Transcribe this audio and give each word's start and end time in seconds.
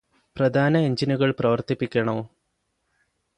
പ്രധാന 0.35 0.77
എന്ജിനുകള് 0.79 1.33
പ്രവര്ത്തിപ്പിക്കണോ 1.33 2.17